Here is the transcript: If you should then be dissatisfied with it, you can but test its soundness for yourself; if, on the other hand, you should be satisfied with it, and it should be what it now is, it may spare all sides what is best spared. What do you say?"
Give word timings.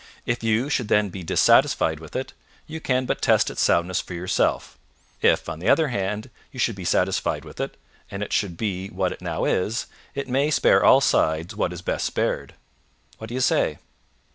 If 0.25 0.43
you 0.43 0.67
should 0.67 0.87
then 0.87 1.09
be 1.09 1.21
dissatisfied 1.21 1.99
with 1.99 2.15
it, 2.15 2.33
you 2.65 2.79
can 2.81 3.05
but 3.05 3.21
test 3.21 3.51
its 3.51 3.61
soundness 3.61 4.01
for 4.01 4.15
yourself; 4.15 4.75
if, 5.21 5.47
on 5.47 5.59
the 5.59 5.69
other 5.69 5.89
hand, 5.89 6.31
you 6.51 6.59
should 6.59 6.75
be 6.75 6.85
satisfied 6.85 7.45
with 7.45 7.59
it, 7.59 7.77
and 8.09 8.23
it 8.23 8.33
should 8.33 8.57
be 8.57 8.87
what 8.87 9.11
it 9.11 9.21
now 9.21 9.45
is, 9.45 9.85
it 10.15 10.27
may 10.27 10.49
spare 10.49 10.83
all 10.83 11.01
sides 11.01 11.55
what 11.55 11.71
is 11.71 11.83
best 11.83 12.07
spared. 12.07 12.55
What 13.19 13.27
do 13.27 13.35
you 13.35 13.41
say?" 13.41 13.77